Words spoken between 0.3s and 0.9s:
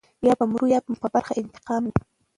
به مرو یا